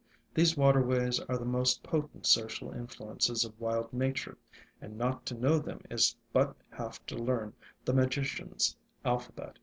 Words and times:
These 0.33 0.57
waterways 0.57 1.19
are 1.29 1.37
the 1.37 1.45
most 1.45 1.83
potent 1.83 2.25
social 2.25 2.71
influences 2.71 3.45
of 3.45 3.61
wild 3.61 3.93
nature, 3.93 4.35
and 4.81 4.97
not 4.97 5.27
to 5.27 5.35
know 5.35 5.59
them 5.59 5.81
is 5.91 6.17
but 6.33 6.55
half 6.71 7.05
to 7.05 7.15
learn 7.15 7.53
the 7.85 7.93
Magician's 7.93 8.75
alphabet. 9.05 9.59